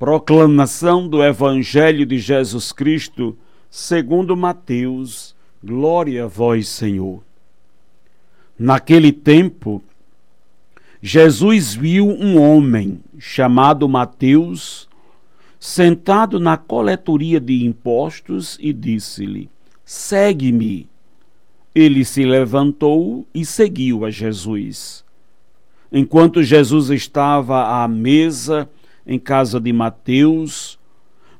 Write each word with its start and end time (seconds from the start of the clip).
Proclamação 0.00 1.06
do 1.06 1.22
Evangelho 1.22 2.06
de 2.06 2.18
Jesus 2.18 2.72
Cristo, 2.72 3.36
segundo 3.68 4.34
Mateus. 4.34 5.36
Glória 5.62 6.24
a 6.24 6.26
vós, 6.26 6.70
Senhor. 6.70 7.22
Naquele 8.58 9.12
tempo, 9.12 9.82
Jesus 11.02 11.74
viu 11.74 12.08
um 12.08 12.40
homem 12.40 12.98
chamado 13.18 13.86
Mateus 13.86 14.88
sentado 15.58 16.40
na 16.40 16.56
coletoria 16.56 17.38
de 17.38 17.66
impostos 17.66 18.56
e 18.58 18.72
disse-lhe: 18.72 19.50
Segue-me. 19.84 20.88
Ele 21.74 22.06
se 22.06 22.24
levantou 22.24 23.26
e 23.34 23.44
seguiu 23.44 24.06
a 24.06 24.10
Jesus. 24.10 25.04
Enquanto 25.92 26.42
Jesus 26.42 26.88
estava 26.88 27.84
à 27.84 27.86
mesa 27.86 28.66
em 29.10 29.18
casa 29.18 29.58
de 29.58 29.72
Mateus, 29.72 30.78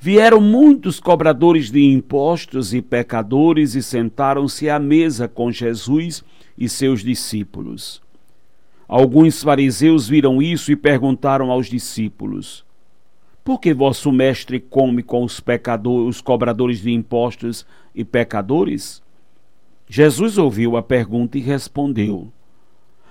vieram 0.00 0.40
muitos 0.40 0.98
cobradores 0.98 1.70
de 1.70 1.84
impostos 1.84 2.72
e 2.72 2.80
pecadores 2.80 3.74
e 3.74 3.82
sentaram-se 3.82 4.70
à 4.70 4.78
mesa 4.78 5.28
com 5.28 5.52
Jesus 5.52 6.24
e 6.56 6.66
seus 6.66 7.02
discípulos. 7.02 8.00
Alguns 8.88 9.42
fariseus 9.42 10.08
viram 10.08 10.40
isso 10.40 10.72
e 10.72 10.76
perguntaram 10.76 11.50
aos 11.50 11.66
discípulos: 11.66 12.64
Por 13.44 13.60
que 13.60 13.74
vosso 13.74 14.10
mestre 14.10 14.58
come 14.58 15.02
com 15.02 15.22
os 15.22 15.38
pecadores, 15.38 16.16
os 16.16 16.20
cobradores 16.22 16.80
de 16.80 16.90
impostos 16.90 17.66
e 17.94 18.02
pecadores? 18.02 19.02
Jesus 19.86 20.38
ouviu 20.38 20.74
a 20.78 20.82
pergunta 20.82 21.36
e 21.36 21.42
respondeu: 21.42 22.32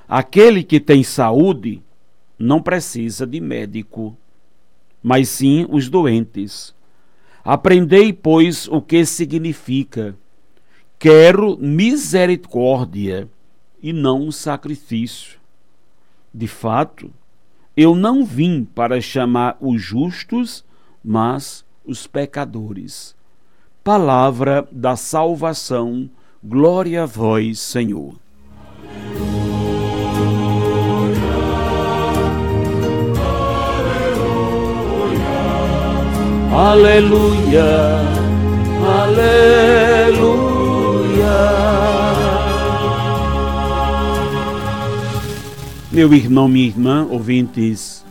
Aquele 0.09 0.63
que 0.63 0.79
tem 0.79 1.03
saúde 1.03 1.79
não 2.39 2.59
precisa 2.59 3.27
de 3.27 3.39
médico, 3.39 4.17
mas 5.01 5.29
sim 5.29 5.65
os 5.69 5.89
doentes. 5.89 6.75
Aprendei, 7.43 8.11
pois, 8.11 8.67
o 8.67 8.81
que 8.81 9.05
significa: 9.05 10.15
quero 10.99 11.57
misericórdia 11.57 13.29
e 13.81 13.93
não 13.93 14.31
sacrifício. 14.31 15.39
De 16.33 16.47
fato, 16.47 17.11
eu 17.75 17.95
não 17.95 18.25
vim 18.25 18.63
para 18.63 18.99
chamar 18.99 19.57
os 19.61 19.81
justos, 19.81 20.63
mas 21.03 21.65
os 21.85 22.05
pecadores. 22.05 23.15
Palavra 23.83 24.67
da 24.71 24.95
salvação 24.95 26.09
Glória 26.43 27.03
a 27.03 27.05
vós, 27.05 27.59
Senhor. 27.59 28.15
Aleluia, 36.59 38.01
aleluia. 38.83 40.17
Meu 45.91 46.11
irmão, 46.15 46.47
minha 46.47 46.65
irmã, 46.65 47.05
ouvintes 47.11 48.03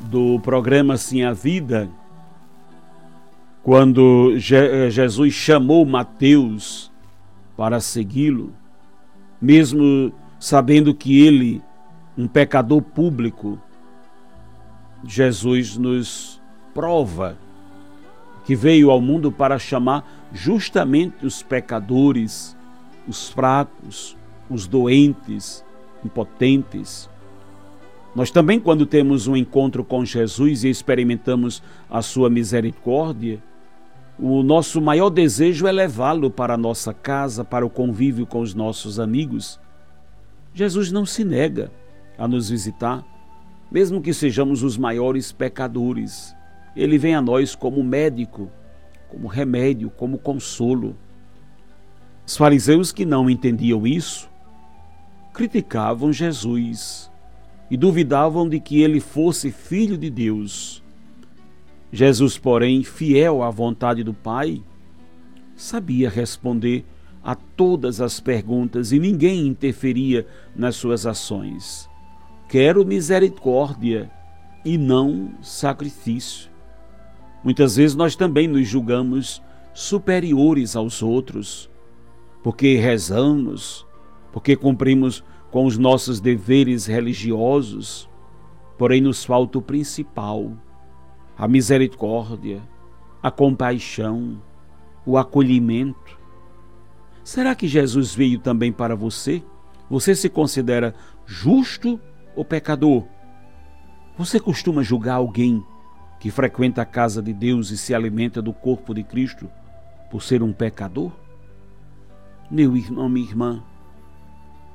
do 0.00 0.40
programa 0.40 0.96
Sim 0.96 1.22
a 1.22 1.32
Vida, 1.32 1.88
quando 3.62 4.36
Jesus 4.36 5.32
chamou 5.32 5.86
Mateus 5.86 6.90
para 7.56 7.78
segui-lo, 7.78 8.52
mesmo 9.40 10.12
sabendo 10.40 10.92
que 10.92 11.24
ele, 11.24 11.62
um 12.18 12.26
pecador 12.26 12.82
público, 12.82 13.56
Jesus 15.04 15.76
nos 15.76 16.42
prova 16.74 17.45
que 18.46 18.54
veio 18.54 18.92
ao 18.92 19.00
mundo 19.00 19.32
para 19.32 19.58
chamar 19.58 20.28
justamente 20.32 21.26
os 21.26 21.42
pecadores, 21.42 22.56
os 23.06 23.28
fracos, 23.28 24.16
os 24.48 24.68
doentes, 24.68 25.64
impotentes. 26.04 27.10
Nós 28.14 28.30
também, 28.30 28.60
quando 28.60 28.86
temos 28.86 29.26
um 29.26 29.36
encontro 29.36 29.84
com 29.84 30.04
Jesus 30.04 30.62
e 30.62 30.70
experimentamos 30.70 31.60
a 31.90 32.00
sua 32.00 32.30
misericórdia, 32.30 33.42
o 34.16 34.42
nosso 34.44 34.80
maior 34.80 35.10
desejo 35.10 35.66
é 35.66 35.72
levá-lo 35.72 36.30
para 36.30 36.54
a 36.54 36.56
nossa 36.56 36.94
casa, 36.94 37.44
para 37.44 37.66
o 37.66 37.70
convívio 37.70 38.26
com 38.26 38.40
os 38.40 38.54
nossos 38.54 39.00
amigos. 39.00 39.60
Jesus 40.54 40.92
não 40.92 41.04
se 41.04 41.24
nega 41.24 41.70
a 42.16 42.26
nos 42.28 42.48
visitar, 42.48 43.04
mesmo 43.70 44.00
que 44.00 44.14
sejamos 44.14 44.62
os 44.62 44.78
maiores 44.78 45.32
pecadores. 45.32 46.34
Ele 46.76 46.98
vem 46.98 47.14
a 47.14 47.22
nós 47.22 47.54
como 47.54 47.82
médico, 47.82 48.50
como 49.08 49.26
remédio, 49.26 49.88
como 49.90 50.18
consolo. 50.18 50.94
Os 52.26 52.36
fariseus 52.36 52.92
que 52.92 53.06
não 53.06 53.30
entendiam 53.30 53.86
isso 53.86 54.28
criticavam 55.32 56.12
Jesus 56.12 57.10
e 57.70 57.76
duvidavam 57.76 58.48
de 58.48 58.60
que 58.60 58.82
ele 58.82 59.00
fosse 59.00 59.50
filho 59.50 59.96
de 59.96 60.10
Deus. 60.10 60.82
Jesus, 61.92 62.36
porém, 62.36 62.82
fiel 62.82 63.42
à 63.42 63.50
vontade 63.50 64.02
do 64.02 64.12
Pai, 64.12 64.62
sabia 65.54 66.10
responder 66.10 66.84
a 67.22 67.34
todas 67.34 68.00
as 68.00 68.20
perguntas 68.20 68.92
e 68.92 68.98
ninguém 68.98 69.46
interferia 69.46 70.26
nas 70.54 70.76
suas 70.76 71.06
ações. 71.06 71.88
Quero 72.48 72.84
misericórdia 72.84 74.10
e 74.64 74.78
não 74.78 75.34
sacrifício. 75.42 76.55
Muitas 77.46 77.76
vezes 77.76 77.94
nós 77.94 78.16
também 78.16 78.48
nos 78.48 78.66
julgamos 78.66 79.40
superiores 79.72 80.74
aos 80.74 81.00
outros, 81.00 81.70
porque 82.42 82.74
rezamos, 82.74 83.86
porque 84.32 84.56
cumprimos 84.56 85.22
com 85.48 85.64
os 85.64 85.78
nossos 85.78 86.18
deveres 86.18 86.86
religiosos, 86.86 88.10
porém 88.76 89.00
nos 89.00 89.24
falta 89.24 89.58
o 89.58 89.62
principal 89.62 90.54
a 91.38 91.46
misericórdia, 91.46 92.60
a 93.22 93.30
compaixão, 93.30 94.42
o 95.06 95.16
acolhimento. 95.16 96.18
Será 97.22 97.54
que 97.54 97.68
Jesus 97.68 98.12
veio 98.12 98.40
também 98.40 98.72
para 98.72 98.96
você? 98.96 99.40
Você 99.88 100.16
se 100.16 100.28
considera 100.28 100.96
justo 101.24 102.00
ou 102.34 102.44
pecador? 102.44 103.04
Você 104.18 104.40
costuma 104.40 104.82
julgar 104.82 105.14
alguém 105.14 105.64
que 106.18 106.30
frequenta 106.30 106.82
a 106.82 106.86
casa 106.86 107.22
de 107.22 107.32
Deus 107.32 107.70
e 107.70 107.76
se 107.76 107.94
alimenta 107.94 108.40
do 108.40 108.52
corpo 108.52 108.94
de 108.94 109.02
Cristo 109.02 109.50
por 110.10 110.22
ser 110.22 110.42
um 110.42 110.52
pecador? 110.52 111.12
Meu 112.50 112.76
irmão, 112.76 113.08
minha 113.08 113.26
irmã, 113.26 113.62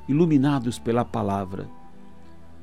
iluminados 0.08 0.78
pela 0.78 1.04
palavra, 1.04 1.68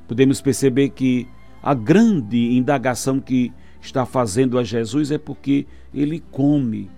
podemos 0.08 0.42
perceber 0.42 0.90
que 0.90 1.28
a 1.62 1.74
grande 1.74 2.56
indagação 2.56 3.20
que 3.20 3.52
está 3.82 4.06
fazendo 4.06 4.58
a 4.58 4.64
Jesus 4.64 5.12
é 5.12 5.18
porque 5.18 5.66
ele 5.94 6.20
come 6.32 6.90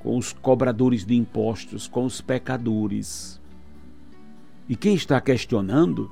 com 0.00 0.16
os 0.16 0.32
cobradores 0.32 1.04
de 1.04 1.14
impostos, 1.14 1.88
com 1.88 2.04
os 2.04 2.20
pecadores. 2.20 3.40
E 4.68 4.76
quem 4.76 4.94
está 4.94 5.20
questionando 5.20 6.10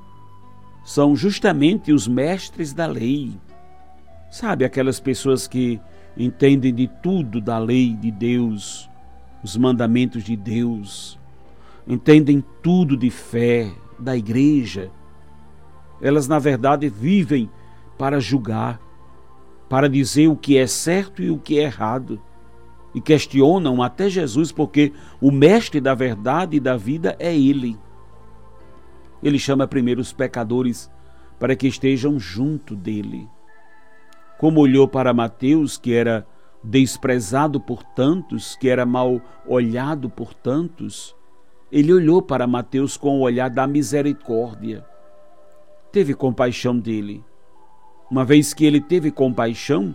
são 0.84 1.14
justamente 1.14 1.92
os 1.92 2.08
mestres 2.08 2.72
da 2.72 2.86
lei. 2.86 3.32
Sabe, 4.36 4.66
aquelas 4.66 5.00
pessoas 5.00 5.48
que 5.48 5.80
entendem 6.14 6.74
de 6.74 6.86
tudo 6.86 7.40
da 7.40 7.58
lei 7.58 7.94
de 7.94 8.10
Deus, 8.10 8.86
os 9.42 9.56
mandamentos 9.56 10.24
de 10.24 10.36
Deus, 10.36 11.18
entendem 11.88 12.44
tudo 12.62 12.98
de 12.98 13.08
fé, 13.08 13.72
da 13.98 14.14
igreja. 14.14 14.90
Elas, 16.02 16.28
na 16.28 16.38
verdade, 16.38 16.86
vivem 16.86 17.48
para 17.96 18.20
julgar, 18.20 18.78
para 19.70 19.88
dizer 19.88 20.28
o 20.28 20.36
que 20.36 20.58
é 20.58 20.66
certo 20.66 21.22
e 21.22 21.30
o 21.30 21.38
que 21.38 21.58
é 21.58 21.62
errado. 21.62 22.20
E 22.94 23.00
questionam 23.00 23.82
até 23.82 24.10
Jesus, 24.10 24.52
porque 24.52 24.92
o 25.18 25.30
mestre 25.30 25.80
da 25.80 25.94
verdade 25.94 26.58
e 26.58 26.60
da 26.60 26.76
vida 26.76 27.16
é 27.18 27.34
Ele. 27.34 27.74
Ele 29.22 29.38
chama 29.38 29.66
primeiro 29.66 30.02
os 30.02 30.12
pecadores 30.12 30.90
para 31.38 31.56
que 31.56 31.66
estejam 31.66 32.20
junto 32.20 32.76
dele. 32.76 33.30
Como 34.38 34.60
olhou 34.60 34.86
para 34.86 35.14
Mateus, 35.14 35.78
que 35.78 35.94
era 35.94 36.26
desprezado 36.62 37.60
por 37.60 37.82
tantos, 37.82 38.56
que 38.56 38.68
era 38.68 38.84
mal 38.84 39.20
olhado 39.46 40.10
por 40.10 40.34
tantos, 40.34 41.14
ele 41.70 41.92
olhou 41.92 42.20
para 42.20 42.46
Mateus 42.46 42.96
com 42.96 43.18
o 43.18 43.22
olhar 43.22 43.48
da 43.48 43.66
misericórdia. 43.66 44.84
Teve 45.90 46.14
compaixão 46.14 46.78
dele. 46.78 47.24
Uma 48.10 48.24
vez 48.24 48.52
que 48.52 48.64
ele 48.64 48.80
teve 48.80 49.10
compaixão, 49.10 49.94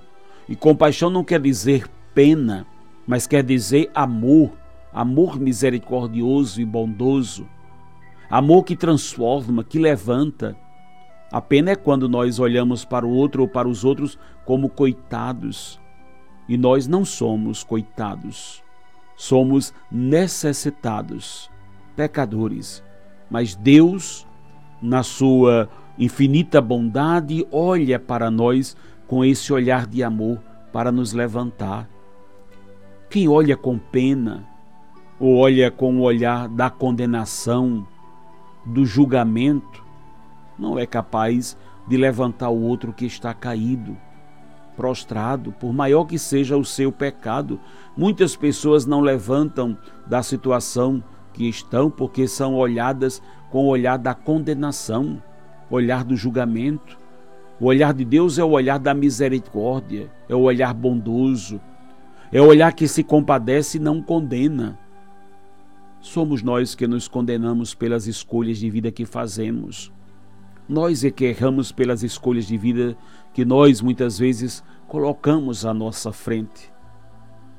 e 0.49 0.55
compaixão 0.55 1.09
não 1.09 1.23
quer 1.23 1.39
dizer 1.39 1.87
pena, 2.13 2.65
mas 3.07 3.25
quer 3.27 3.43
dizer 3.43 3.89
amor, 3.93 4.51
amor 4.91 5.39
misericordioso 5.39 6.59
e 6.59 6.65
bondoso, 6.65 7.47
amor 8.29 8.63
que 8.63 8.75
transforma, 8.75 9.63
que 9.63 9.79
levanta. 9.79 10.57
A 11.31 11.39
pena 11.39 11.71
é 11.71 11.75
quando 11.75 12.09
nós 12.09 12.39
olhamos 12.39 12.83
para 12.83 13.05
o 13.05 13.09
outro 13.09 13.43
ou 13.43 13.47
para 13.47 13.67
os 13.67 13.85
outros 13.85 14.19
como 14.45 14.67
coitados. 14.67 15.79
E 16.47 16.57
nós 16.57 16.87
não 16.87 17.05
somos 17.05 17.63
coitados. 17.63 18.61
Somos 19.15 19.73
necessitados, 19.89 21.49
pecadores. 21.95 22.83
Mas 23.29 23.55
Deus, 23.55 24.27
na 24.81 25.03
sua 25.03 25.69
infinita 25.97 26.59
bondade, 26.59 27.47
olha 27.51 27.97
para 27.97 28.29
nós 28.29 28.75
com 29.07 29.23
esse 29.23 29.53
olhar 29.53 29.87
de 29.87 30.03
amor 30.03 30.39
para 30.73 30.91
nos 30.91 31.13
levantar. 31.13 31.87
Quem 33.09 33.29
olha 33.29 33.55
com 33.55 33.77
pena, 33.77 34.47
ou 35.19 35.37
olha 35.37 35.69
com 35.69 35.97
o 35.97 36.01
olhar 36.01 36.49
da 36.49 36.69
condenação, 36.69 37.87
do 38.65 38.85
julgamento, 38.85 39.83
não 40.61 40.77
é 40.77 40.85
capaz 40.85 41.57
de 41.87 41.97
levantar 41.97 42.49
o 42.49 42.61
outro 42.61 42.93
que 42.93 43.05
está 43.05 43.33
caído, 43.33 43.97
prostrado, 44.77 45.51
por 45.51 45.73
maior 45.73 46.05
que 46.05 46.19
seja 46.19 46.55
o 46.55 46.63
seu 46.63 46.91
pecado. 46.91 47.59
Muitas 47.97 48.35
pessoas 48.35 48.85
não 48.85 49.01
levantam 49.01 49.75
da 50.05 50.21
situação 50.21 51.03
que 51.33 51.49
estão 51.49 51.89
porque 51.89 52.27
são 52.27 52.55
olhadas 52.55 53.21
com 53.49 53.65
o 53.65 53.69
olhar 53.69 53.97
da 53.97 54.13
condenação, 54.13 55.21
olhar 55.69 56.03
do 56.03 56.15
julgamento. 56.15 56.97
O 57.59 57.65
olhar 57.65 57.93
de 57.93 58.05
Deus 58.05 58.37
é 58.37 58.43
o 58.43 58.51
olhar 58.51 58.77
da 58.77 58.93
misericórdia, 58.93 60.11
é 60.29 60.35
o 60.35 60.41
olhar 60.41 60.73
bondoso, 60.73 61.59
é 62.31 62.41
o 62.41 62.45
olhar 62.45 62.73
que 62.73 62.87
se 62.87 63.03
compadece 63.03 63.77
e 63.77 63.81
não 63.81 64.01
condena. 64.01 64.77
Somos 65.99 66.41
nós 66.41 66.73
que 66.73 66.87
nos 66.87 67.07
condenamos 67.07 67.75
pelas 67.75 68.07
escolhas 68.07 68.57
de 68.57 68.69
vida 68.69 68.91
que 68.91 69.05
fazemos. 69.05 69.91
Nós 70.67 71.03
é 71.03 71.11
que 71.11 71.25
erramos 71.25 71.71
pelas 71.71 72.03
escolhas 72.03 72.45
de 72.45 72.57
vida 72.57 72.95
que 73.33 73.43
nós 73.43 73.81
muitas 73.81 74.17
vezes 74.17 74.63
colocamos 74.87 75.65
à 75.65 75.73
nossa 75.73 76.11
frente. 76.11 76.71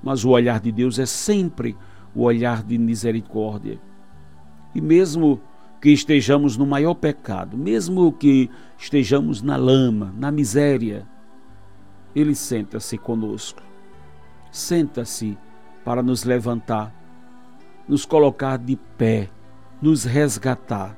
Mas 0.02 0.25
o 0.25 0.31
olhar 0.31 0.60
de 0.60 0.72
Deus 0.72 0.99
é 0.99 1.06
sempre 1.06 1.76
o 2.14 2.22
olhar 2.22 2.62
de 2.62 2.78
misericórdia. 2.78 3.81
E 4.75 4.81
mesmo 4.81 5.40
que 5.81 5.90
estejamos 5.90 6.56
no 6.56 6.66
maior 6.66 6.94
pecado, 6.94 7.56
mesmo 7.56 8.12
que 8.12 8.49
estejamos 8.78 9.43
na 9.43 9.56
lama, 9.56 10.14
na 10.16 10.31
miséria, 10.31 11.06
Ele 12.14 12.34
senta-se 12.34 12.96
conosco 12.96 13.62
senta-se 14.52 15.37
para 15.82 16.02
nos 16.02 16.22
levantar, 16.22 16.94
nos 17.88 18.05
colocar 18.05 18.58
de 18.58 18.76
pé, 18.76 19.28
nos 19.81 20.05
resgatar. 20.05 20.96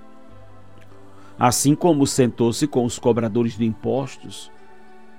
Assim 1.39 1.75
como 1.75 2.07
sentou-se 2.07 2.67
com 2.67 2.85
os 2.85 2.99
cobradores 2.99 3.57
de 3.57 3.65
impostos, 3.65 4.51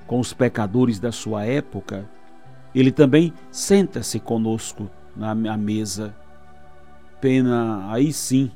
com 0.08 0.20
os 0.20 0.34
pecadores 0.34 1.00
da 1.00 1.12
sua 1.12 1.46
época, 1.46 2.10
ele 2.74 2.92
também 2.92 3.34
senta-se 3.52 4.20
conosco 4.20 4.90
na 5.16 5.34
mesa. 5.58 6.16
Pena, 7.20 7.92
aí 7.92 8.14
sim, 8.14 8.52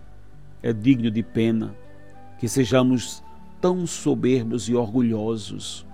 é 0.62 0.72
digno 0.74 1.10
de 1.10 1.24
pena 1.24 1.74
que 2.38 2.48
sejamos 2.48 3.24
tão 3.60 3.86
soberbos 3.86 4.70
e 4.70 4.76
orgulhosos. 4.76 5.86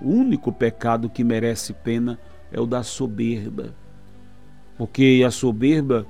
O 0.00 0.08
único 0.08 0.52
pecado 0.52 1.10
que 1.10 1.24
merece 1.24 1.72
pena 1.72 2.18
é 2.52 2.60
o 2.60 2.66
da 2.66 2.82
soberba. 2.82 3.74
Porque 4.78 5.22
a 5.26 5.30
soberba 5.30 6.06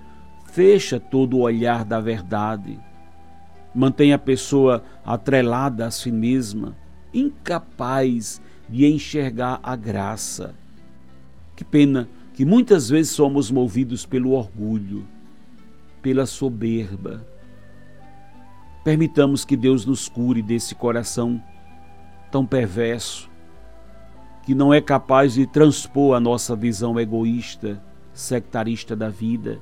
fecha 0.52 1.00
todo 1.00 1.38
o 1.38 1.40
olhar 1.40 1.84
da 1.84 2.00
verdade, 2.00 2.78
mantém 3.74 4.12
a 4.12 4.18
pessoa 4.18 4.82
atrelada 5.04 5.86
a 5.86 5.90
si 5.90 6.10
mesma, 6.10 6.76
incapaz 7.12 8.40
de 8.68 8.86
enxergar 8.86 9.60
a 9.62 9.74
graça. 9.76 10.54
Que 11.56 11.64
pena 11.64 12.08
que 12.34 12.44
muitas 12.44 12.88
vezes 12.88 13.12
somos 13.12 13.50
movidos 13.50 14.06
pelo 14.06 14.32
orgulho, 14.32 15.06
pela 16.00 16.24
soberba. 16.26 17.26
Permitamos 18.82 19.44
que 19.44 19.56
Deus 19.56 19.84
nos 19.84 20.08
cure 20.08 20.40
desse 20.40 20.74
coração 20.74 21.42
tão 22.30 22.46
perverso, 22.46 23.28
que 24.42 24.54
não 24.54 24.72
é 24.72 24.80
capaz 24.80 25.34
de 25.34 25.46
transpor 25.46 26.16
a 26.16 26.20
nossa 26.20 26.56
visão 26.56 26.98
egoísta, 26.98 27.82
sectarista 28.12 28.96
da 28.96 29.08
vida, 29.08 29.60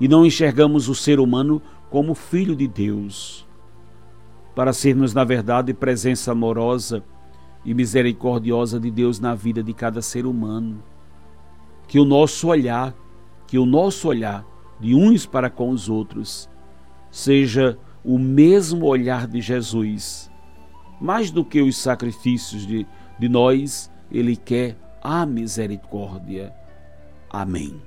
e 0.00 0.08
não 0.08 0.26
enxergamos 0.26 0.88
o 0.88 0.94
ser 0.94 1.20
humano 1.20 1.62
como 1.90 2.14
filho 2.14 2.54
de 2.54 2.66
Deus, 2.66 3.46
para 4.54 4.72
sermos, 4.72 5.12
na 5.14 5.24
verdade, 5.24 5.74
presença 5.74 6.32
amorosa 6.32 7.02
e 7.64 7.74
misericordiosa 7.74 8.80
de 8.80 8.90
Deus 8.90 9.20
na 9.20 9.34
vida 9.34 9.62
de 9.62 9.74
cada 9.74 10.00
ser 10.00 10.26
humano. 10.26 10.82
Que 11.86 11.98
o 11.98 12.04
nosso 12.04 12.48
olhar, 12.48 12.94
que 13.46 13.58
o 13.58 13.66
nosso 13.66 14.08
olhar 14.08 14.44
de 14.80 14.94
uns 14.94 15.26
para 15.26 15.50
com 15.50 15.70
os 15.70 15.88
outros, 15.88 16.48
seja 17.10 17.78
o 18.04 18.18
mesmo 18.18 18.86
olhar 18.86 19.26
de 19.26 19.40
Jesus, 19.40 20.30
mais 21.00 21.30
do 21.30 21.44
que 21.44 21.60
os 21.60 21.76
sacrifícios 21.76 22.66
de 22.66 22.86
de 23.18 23.28
nós, 23.28 23.90
Ele 24.10 24.36
quer 24.36 24.76
a 25.02 25.24
misericórdia. 25.24 26.54
Amém. 27.30 27.80